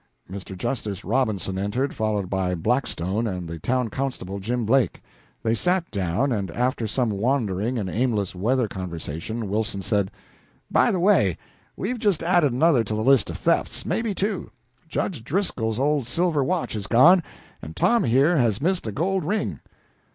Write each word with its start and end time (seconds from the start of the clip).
Mr. 0.27 0.57
Justice 0.57 1.05
Robinson 1.05 1.59
entered, 1.59 1.93
followed 1.93 2.27
by 2.27 2.55
Buckstone 2.55 3.27
and 3.27 3.47
the 3.47 3.59
town 3.59 3.87
constable, 3.89 4.39
Jim 4.39 4.65
Blake. 4.65 4.99
They 5.43 5.53
sat 5.53 5.91
down, 5.91 6.31
and 6.31 6.49
after 6.49 6.87
some 6.87 7.11
wandering 7.11 7.77
and 7.77 7.87
aimless 7.87 8.33
weather 8.33 8.67
conversation 8.67 9.47
Wilson 9.47 9.83
said 9.83 10.09
"By 10.71 10.89
the 10.91 10.99
way, 10.99 11.37
we've 11.77 11.99
just 11.99 12.23
added 12.23 12.51
another 12.51 12.83
to 12.83 12.95
the 12.95 13.03
list 13.03 13.29
of 13.29 13.37
thefts, 13.37 13.85
maybe 13.85 14.15
two. 14.15 14.49
Judge 14.89 15.23
Driscoll's 15.23 15.79
old 15.79 16.07
silver 16.07 16.43
watch 16.43 16.75
is 16.75 16.87
gone, 16.87 17.21
and 17.61 17.75
Tom 17.75 18.03
here 18.03 18.37
has 18.37 18.59
missed 18.59 18.87
a 18.87 18.91
gold 18.91 19.23
ring." 19.23 19.59